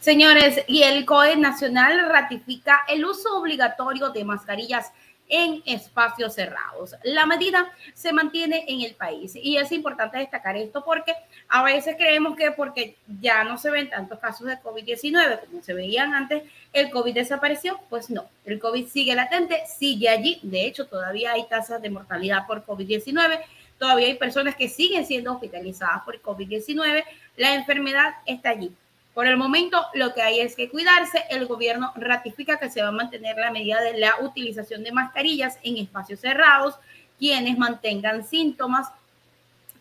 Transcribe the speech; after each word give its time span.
Señores, 0.00 0.64
y 0.66 0.84
el 0.84 1.04
COE 1.04 1.36
Nacional 1.36 2.08
ratifica 2.08 2.80
el 2.88 3.04
uso 3.04 3.36
obligatorio 3.38 4.08
de 4.10 4.24
mascarillas 4.24 4.90
en 5.28 5.62
espacios 5.66 6.34
cerrados. 6.34 6.94
La 7.02 7.26
medida 7.26 7.70
se 7.94 8.12
mantiene 8.12 8.64
en 8.68 8.80
el 8.80 8.94
país 8.94 9.36
y 9.36 9.58
es 9.58 9.70
importante 9.72 10.18
destacar 10.18 10.56
esto 10.56 10.82
porque 10.84 11.12
a 11.48 11.62
veces 11.62 11.96
creemos 11.96 12.36
que 12.36 12.50
porque 12.52 12.96
ya 13.20 13.44
no 13.44 13.58
se 13.58 13.70
ven 13.70 13.90
tantos 13.90 14.18
casos 14.18 14.46
de 14.46 14.58
COVID-19 14.58 15.40
como 15.40 15.62
se 15.62 15.74
veían 15.74 16.14
antes, 16.14 16.42
el 16.72 16.90
COVID 16.90 17.14
desapareció. 17.14 17.78
Pues 17.90 18.10
no, 18.10 18.28
el 18.44 18.58
COVID 18.58 18.88
sigue 18.88 19.14
latente, 19.14 19.62
sigue 19.66 20.08
allí. 20.08 20.40
De 20.42 20.66
hecho, 20.66 20.86
todavía 20.86 21.32
hay 21.32 21.46
tasas 21.48 21.82
de 21.82 21.90
mortalidad 21.90 22.46
por 22.46 22.64
COVID-19, 22.64 23.40
todavía 23.78 24.06
hay 24.06 24.14
personas 24.14 24.56
que 24.56 24.68
siguen 24.68 25.06
siendo 25.06 25.32
hospitalizadas 25.32 26.02
por 26.04 26.20
COVID-19. 26.20 27.04
La 27.36 27.54
enfermedad 27.54 28.14
está 28.26 28.50
allí. 28.50 28.72
Por 29.14 29.26
el 29.26 29.36
momento, 29.36 29.84
lo 29.94 30.14
que 30.14 30.22
hay 30.22 30.40
es 30.40 30.54
que 30.54 30.68
cuidarse. 30.68 31.24
El 31.30 31.46
gobierno 31.46 31.92
ratifica 31.96 32.58
que 32.58 32.70
se 32.70 32.82
va 32.82 32.88
a 32.88 32.92
mantener 32.92 33.36
la 33.36 33.50
medida 33.50 33.80
de 33.80 33.98
la 33.98 34.14
utilización 34.20 34.84
de 34.84 34.92
mascarillas 34.92 35.58
en 35.62 35.76
espacios 35.78 36.20
cerrados, 36.20 36.76
quienes 37.18 37.58
mantengan 37.58 38.24
síntomas 38.24 38.88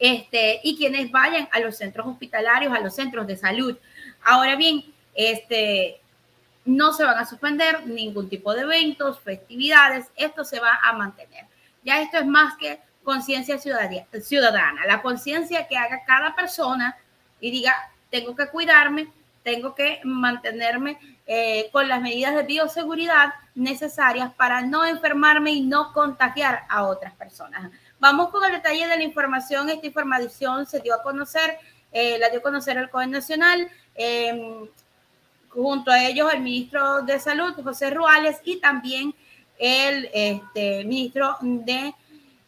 este, 0.00 0.60
y 0.64 0.76
quienes 0.76 1.10
vayan 1.12 1.48
a 1.52 1.60
los 1.60 1.76
centros 1.76 2.06
hospitalarios, 2.06 2.74
a 2.74 2.80
los 2.80 2.94
centros 2.94 3.26
de 3.26 3.36
salud. 3.36 3.76
Ahora 4.22 4.56
bien, 4.56 4.84
este, 5.14 6.00
no 6.64 6.92
se 6.92 7.04
van 7.04 7.18
a 7.18 7.26
suspender 7.26 7.86
ningún 7.86 8.28
tipo 8.28 8.54
de 8.54 8.62
eventos, 8.62 9.20
festividades, 9.20 10.06
esto 10.16 10.44
se 10.44 10.58
va 10.58 10.80
a 10.82 10.92
mantener. 10.94 11.46
Ya 11.84 12.02
esto 12.02 12.18
es 12.18 12.26
más 12.26 12.56
que 12.56 12.80
conciencia 13.04 13.58
ciudadana, 13.58 14.86
la 14.86 15.02
conciencia 15.02 15.66
que 15.66 15.76
haga 15.76 16.04
cada 16.04 16.34
persona 16.34 16.96
y 17.40 17.50
diga, 17.50 17.74
tengo 18.10 18.34
que 18.36 18.48
cuidarme, 18.48 19.08
tengo 19.42 19.74
que 19.74 20.00
mantenerme 20.04 20.98
eh, 21.26 21.70
con 21.72 21.88
las 21.88 22.00
medidas 22.00 22.34
de 22.34 22.42
bioseguridad 22.42 23.32
necesarias 23.54 24.32
para 24.34 24.60
no 24.62 24.84
enfermarme 24.84 25.52
y 25.52 25.60
no 25.62 25.92
contagiar 25.92 26.64
a 26.68 26.84
otras 26.84 27.14
personas. 27.14 27.70
Vamos 27.98 28.30
con 28.30 28.44
el 28.44 28.52
detalle 28.52 28.86
de 28.86 28.96
la 28.96 29.02
información. 29.02 29.68
Esta 29.70 29.86
información 29.86 30.66
se 30.66 30.80
dio 30.80 30.94
a 30.94 31.02
conocer, 31.02 31.58
eh, 31.92 32.18
la 32.18 32.28
dio 32.30 32.40
a 32.40 32.42
conocer 32.42 32.76
el 32.76 32.90
COE 32.90 33.06
Nacional, 33.06 33.68
em, 33.94 34.68
junto 35.48 35.90
a 35.90 36.04
ellos 36.04 36.32
el 36.32 36.40
ministro 36.40 37.02
de 37.02 37.18
Salud, 37.18 37.54
José 37.62 37.90
Ruales, 37.90 38.38
y 38.44 38.56
también 38.56 39.14
el 39.58 40.08
este, 40.12 40.84
ministro 40.84 41.36
de 41.40 41.94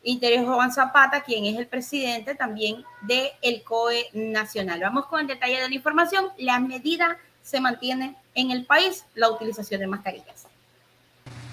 Interior 0.05 0.45
Juan 0.47 0.73
Zapata, 0.73 1.23
quien 1.23 1.45
es 1.47 1.57
el 1.57 1.67
presidente 1.67 2.35
también 2.35 2.85
del 3.03 3.29
el 3.41 3.63
COE 3.63 4.09
nacional. 4.13 4.81
Vamos 4.81 5.07
con 5.07 5.21
el 5.21 5.27
detalle 5.27 5.61
de 5.61 5.69
la 5.69 5.75
información. 5.75 6.27
La 6.39 6.59
medida 6.59 7.19
se 7.43 7.61
mantiene 7.61 8.17
en 8.35 8.51
el 8.51 8.65
país, 8.65 9.05
la 9.15 9.31
utilización 9.31 9.81
de 9.81 9.87
mascarillas. 9.87 10.47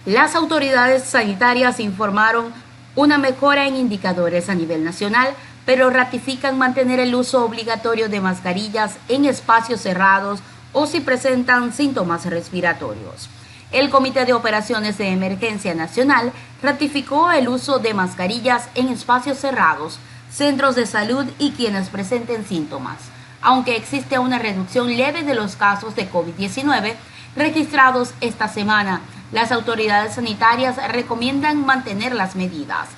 Las 0.06 0.36
autoridades 0.36 1.04
sanitarias 1.04 1.80
informaron 1.80 2.54
una 2.96 3.18
mejora 3.18 3.68
en 3.68 3.76
indicadores 3.76 4.50
a 4.50 4.56
nivel 4.56 4.84
nacional, 4.84 5.36
pero 5.66 5.90
ratifican 5.90 6.58
mantener 6.58 7.00
el 7.00 7.14
uso 7.14 7.46
obligatorio 7.46 8.10
de 8.10 8.22
mascarillas 8.22 8.98
en 9.08 9.26
espacios 9.26 9.82
cerrados 9.82 10.40
o 10.74 10.88
si 10.88 11.00
presentan 11.02 11.74
síntomas 11.74 12.26
respiratorios. 12.26 13.30
El 13.72 13.92
Comité 13.92 14.26
de 14.26 14.34
Operaciones 14.34 14.98
de 14.98 15.10
Emergencia 15.10 15.76
Nacional 15.76 16.32
ratificó 16.64 17.30
el 17.32 17.48
uso 17.48 17.78
de 17.78 17.94
mascarillas 17.94 18.68
en 18.74 18.90
espacios 18.90 19.38
cerrados, 19.38 20.00
centros 20.32 20.76
de 20.76 20.88
salud 20.88 21.26
y 21.38 21.52
quienes 21.52 21.90
presenten 21.90 22.48
síntomas. 22.48 22.98
Aunque 23.42 23.76
existe 23.76 24.18
una 24.18 24.40
reducción 24.40 24.98
leve 24.98 25.22
de 25.22 25.36
los 25.36 25.56
casos 25.56 25.96
de 25.96 26.10
COVID-19 26.10 26.96
registrados 27.36 28.16
esta 28.22 28.48
semana, 28.48 29.02
las 29.32 29.52
autoridades 29.52 30.16
sanitarias 30.16 30.78
recomiendan 30.92 31.64
mantener 31.64 32.16
las 32.16 32.36
medidas. 32.36 32.90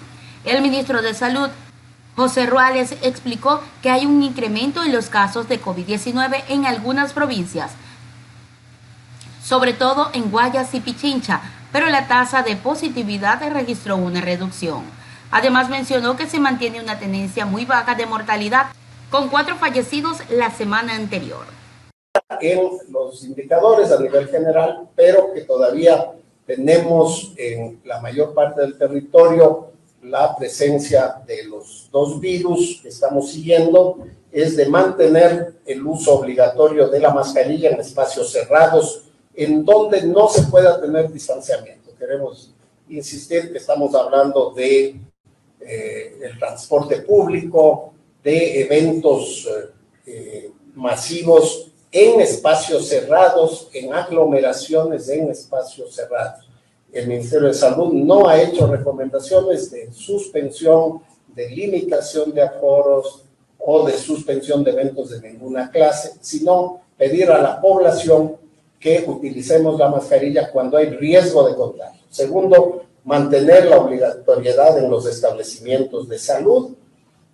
El 0.46 0.62
ministro 0.62 1.02
de 1.02 1.14
Salud, 1.14 1.50
José 2.16 2.46
Ruales, 2.46 2.96
explicó 3.02 3.62
que 3.82 3.90
hay 3.90 4.06
un 4.06 4.24
incremento 4.24 4.84
en 4.84 4.94
los 4.94 5.10
casos 5.10 5.50
de 5.50 5.62
COVID-19 5.62 6.44
en 6.48 6.66
algunas 6.66 7.12
provincias, 7.12 7.72
sobre 9.52 9.74
todo 9.74 10.08
en 10.14 10.32
Guayas 10.32 10.74
y 10.76 10.80
Pichincha, 10.80 11.42
pero 11.74 11.88
la 11.88 12.08
tasa 12.08 12.42
de 12.42 12.56
positividad 12.56 13.42
registró 13.52 13.98
una 13.98 14.22
reducción. 14.22 14.82
Además 15.30 15.68
mencionó 15.68 16.16
que 16.16 16.26
se 16.26 16.40
mantiene 16.40 16.80
una 16.80 16.98
tendencia 17.00 17.46
muy 17.46 17.66
baja 17.66 17.94
de 17.96 18.06
mortalidad, 18.06 18.68
con 19.10 19.28
cuatro 19.28 19.58
fallecidos 19.58 20.20
la 20.30 20.52
semana 20.52 20.96
anterior. 20.96 21.44
En 22.40 22.62
los 22.92 23.26
indicadores 23.26 23.92
a 23.92 24.00
nivel 24.00 24.30
general, 24.30 24.88
pero 24.96 25.34
que 25.34 25.42
todavía 25.42 26.14
tenemos 26.48 27.34
en 27.36 27.82
la 27.84 28.00
mayor 28.00 28.34
parte 28.34 28.62
del 28.62 28.78
territorio 28.78 29.74
la 30.02 30.34
presencia 30.34 31.16
de 31.28 31.44
los 31.44 31.90
dos 31.92 32.22
virus 32.22 32.80
que 32.82 32.88
estamos 32.88 33.34
siguiendo, 33.34 33.98
es 34.32 34.56
de 34.56 34.68
mantener 34.68 35.56
el 35.66 35.86
uso 35.86 36.14
obligatorio 36.14 36.88
de 36.88 37.02
la 37.02 37.14
mascarilla 37.14 37.72
en 37.72 37.82
espacios 37.82 38.32
cerrados, 38.32 39.11
en 39.34 39.64
donde 39.64 40.04
no 40.04 40.28
se 40.28 40.44
pueda 40.44 40.80
tener 40.80 41.12
distanciamiento. 41.12 41.92
Queremos 41.98 42.54
insistir 42.90 43.52
que 43.52 43.58
estamos 43.58 43.94
hablando 43.96 44.52
de 44.52 45.00
eh, 45.60 46.18
el 46.22 46.40
transporte 46.40 47.02
público, 47.02 47.94
de 48.24 48.62
eventos 48.62 49.48
eh, 49.48 49.70
eh, 50.06 50.52
masivos 50.76 51.72
en 51.92 52.22
espacios 52.22 52.88
cerrados, 52.88 53.70
en 53.74 53.94
aglomeraciones 53.94 55.10
en 55.10 55.30
espacios 55.30 55.94
cerrados. 55.94 56.48
El 56.92 57.08
Ministerio 57.08 57.48
de 57.48 57.54
Salud 57.54 57.94
no 57.94 58.28
ha 58.28 58.42
hecho 58.42 58.68
recomendaciones 58.68 59.72
de 59.72 59.92
suspensión, 59.94 61.02
de 61.28 61.50
limitación 61.50 62.34
de 62.34 62.42
aforos 62.42 63.24
o 63.58 63.86
de 63.86 63.94
suspensión 63.94 64.64
de 64.64 64.72
eventos 64.72 65.10
de 65.12 65.22
ninguna 65.22 65.70
clase, 65.70 66.14
sino 66.20 66.82
pedir 66.98 67.30
a 67.30 67.42
la 67.42 67.62
población 67.62 68.38
que 68.82 69.04
utilicemos 69.08 69.80
la 69.80 69.90
mascarilla 69.90 70.52
cuando 70.52 70.76
hay 70.76 70.90
riesgo 70.90 71.48
de 71.48 71.56
contagio. 71.56 72.02
Segundo, 72.10 72.82
mantener 73.04 73.66
la 73.68 73.80
obligatoriedad 73.80 74.78
en 74.80 74.90
los 74.90 75.06
establecimientos 75.06 76.10
de 76.10 76.18
salud, 76.18 76.72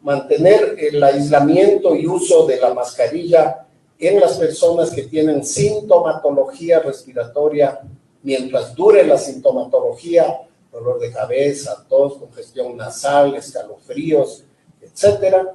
mantener 0.02 0.76
el 0.78 1.02
aislamiento 1.02 1.96
y 1.96 2.06
uso 2.06 2.46
de 2.46 2.60
la 2.60 2.74
mascarilla 2.74 3.66
en 3.98 4.20
las 4.20 4.38
personas 4.38 4.92
que 4.92 5.04
tienen 5.04 5.44
sintomatología 5.44 6.80
respiratoria 6.80 7.80
mientras 8.24 8.76
dure 8.76 9.08
la 9.08 9.18
sintomatología, 9.18 10.42
dolor 10.70 11.00
de 11.00 11.14
cabeza, 11.14 11.86
tos, 11.88 12.18
congestión 12.18 12.76
nasal, 12.76 13.36
escalofríos, 13.36 14.44
etcétera, 14.82 15.54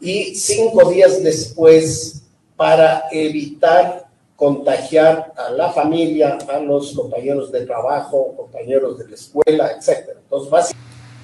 y 0.00 0.34
cinco 0.34 0.90
días 0.90 1.22
después 1.22 2.22
para 2.56 3.04
evitar 3.10 4.09
contagiar 4.40 5.34
a 5.36 5.50
la 5.50 5.70
familia, 5.70 6.38
a 6.50 6.58
los 6.60 6.94
compañeros 6.94 7.52
de 7.52 7.66
trabajo, 7.66 8.34
compañeros 8.38 8.98
de 8.98 9.06
la 9.06 9.14
escuela, 9.14 9.70
etc. 9.70 10.16
Entonces, 10.22 10.74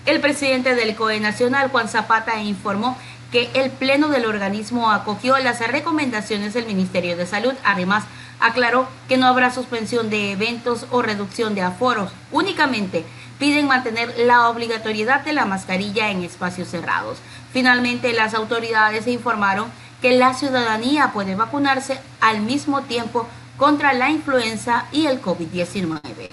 El 0.05 0.21
presidente 0.21 0.75
del 0.75 0.95
COE 0.95 1.19
Nacional, 1.19 1.71
Juan 1.71 1.89
Zapata, 1.89 2.43
informó 2.43 2.95
que 3.33 3.49
el 3.55 3.71
Pleno 3.71 4.09
del 4.09 4.27
organismo 4.27 4.91
acogió 4.91 5.39
las 5.39 5.67
recomendaciones 5.67 6.53
del 6.53 6.67
Ministerio 6.67 7.17
de 7.17 7.25
Salud. 7.25 7.55
Además, 7.65 8.05
aclaró 8.39 8.87
que 9.09 9.17
no 9.17 9.27
habrá 9.27 9.51
suspensión 9.51 10.11
de 10.11 10.33
eventos 10.33 10.87
o 10.91 11.01
reducción 11.01 11.55
de 11.55 11.63
aforos. 11.63 12.13
Únicamente 12.33 13.03
piden 13.39 13.67
mantener 13.67 14.15
la 14.19 14.51
obligatoriedad 14.51 15.23
de 15.25 15.33
la 15.33 15.47
mascarilla 15.47 16.11
en 16.11 16.23
espacios 16.23 16.69
cerrados. 16.69 17.17
Finalmente, 17.51 18.13
las 18.13 18.35
autoridades 18.35 19.07
informaron 19.07 19.71
que 20.07 20.13
la 20.13 20.35
ciudadanía 20.35 21.11
puede 21.13 21.35
vacunarse 21.35 21.99
al 22.21 22.41
mismo 22.41 22.85
tiempo 22.85 23.27
contra 23.57 23.93
la 23.93 24.09
influenza 24.09 24.87
y 24.93 25.07
el 25.07 25.21
COVID-19. 25.21 26.29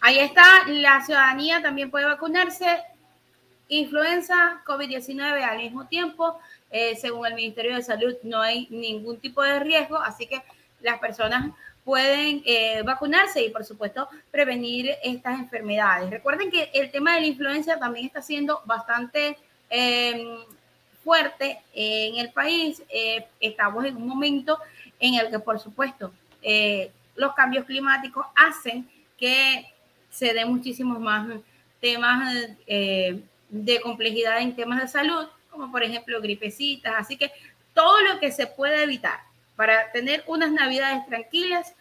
Ahí 0.00 0.18
está, 0.18 0.66
la 0.66 1.00
ciudadanía 1.04 1.62
también 1.62 1.92
puede 1.92 2.06
vacunarse. 2.06 2.82
Influenza, 3.68 4.62
COVID-19 4.66 5.44
al 5.44 5.58
mismo 5.58 5.86
tiempo. 5.86 6.40
Eh, 6.72 6.96
según 6.96 7.24
el 7.28 7.34
Ministerio 7.34 7.76
de 7.76 7.84
Salud, 7.84 8.16
no 8.24 8.40
hay 8.40 8.66
ningún 8.70 9.20
tipo 9.20 9.40
de 9.40 9.60
riesgo, 9.60 9.98
así 9.98 10.26
que 10.26 10.42
las 10.80 10.98
personas 10.98 11.52
pueden 11.84 12.42
eh, 12.46 12.82
vacunarse 12.82 13.44
y, 13.44 13.50
por 13.50 13.64
supuesto, 13.64 14.08
prevenir 14.32 14.90
estas 15.04 15.38
enfermedades. 15.38 16.10
Recuerden 16.10 16.50
que 16.50 16.72
el 16.74 16.90
tema 16.90 17.14
de 17.14 17.20
la 17.20 17.26
influenza 17.28 17.78
también 17.78 18.06
está 18.06 18.22
siendo 18.22 18.60
bastante 18.64 19.38
eh, 19.70 20.44
fuerte 21.04 21.60
en 21.74 22.16
el 22.16 22.30
país. 22.32 22.82
Eh, 22.88 23.26
estamos 23.38 23.84
en 23.84 23.96
un 23.96 24.08
momento 24.08 24.58
en 24.98 25.14
el 25.14 25.30
que, 25.30 25.38
por 25.38 25.60
supuesto, 25.60 26.12
eh, 26.42 26.90
los 27.14 27.34
cambios 27.34 27.66
climáticos 27.66 28.26
hacen 28.34 28.88
que 29.16 29.66
se 30.10 30.32
den 30.32 30.48
muchísimos 30.48 30.98
más 30.98 31.28
temas 31.80 32.34
eh, 32.66 33.20
de 33.48 33.80
complejidad 33.80 34.40
en 34.40 34.56
temas 34.56 34.80
de 34.80 34.88
salud, 34.88 35.26
como 35.50 35.70
por 35.70 35.82
ejemplo 35.82 36.20
gripecitas. 36.20 36.94
Así 36.96 37.16
que 37.16 37.30
todo 37.74 38.00
lo 38.00 38.18
que 38.18 38.32
se 38.32 38.46
pueda 38.46 38.82
evitar 38.82 39.20
para 39.56 39.92
tener 39.92 40.24
unas 40.26 40.50
navidades 40.50 41.06
tranquilas, 41.06 41.74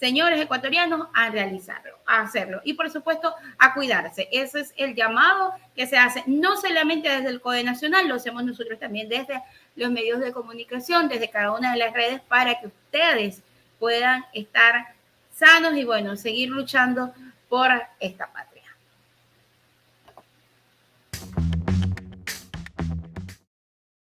señores 0.00 0.40
ecuatorianos, 0.40 1.08
a 1.12 1.28
realizarlo, 1.28 1.98
a 2.06 2.22
hacerlo. 2.22 2.62
Y 2.64 2.72
por 2.72 2.88
supuesto, 2.90 3.34
a 3.58 3.74
cuidarse. 3.74 4.28
Ese 4.32 4.60
es 4.60 4.72
el 4.78 4.94
llamado 4.94 5.52
que 5.76 5.86
se 5.86 5.98
hace, 5.98 6.24
no 6.26 6.56
solamente 6.56 7.10
desde 7.10 7.28
el 7.28 7.42
CODE 7.42 7.64
Nacional, 7.64 8.08
lo 8.08 8.14
hacemos 8.14 8.42
nosotros 8.42 8.78
también 8.80 9.10
desde 9.10 9.42
los 9.76 9.90
medios 9.90 10.20
de 10.20 10.32
comunicación, 10.32 11.08
desde 11.08 11.28
cada 11.28 11.52
una 11.52 11.72
de 11.72 11.78
las 11.78 11.92
redes, 11.92 12.22
para 12.22 12.58
que 12.58 12.68
ustedes 12.68 13.42
puedan 13.78 14.24
estar 14.32 14.94
sanos 15.34 15.76
y 15.76 15.84
bueno, 15.84 16.16
seguir 16.16 16.48
luchando 16.48 17.12
por 17.50 17.68
esta 18.00 18.26
parte. 18.32 18.49